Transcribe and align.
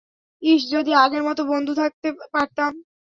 ইশ, 0.43 0.61
যদি 0.73 0.91
আগের 1.03 1.23
মতো 1.23 1.41
বন্ধু 1.51 1.73
থাকতে 1.75 2.07
পারতাম! 2.33 2.71